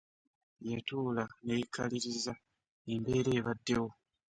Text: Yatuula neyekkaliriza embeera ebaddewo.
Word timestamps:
Yatuula 0.69 1.23
neyekkaliriza 1.45 2.33
embeera 2.93 3.29
ebaddewo. 3.39 3.89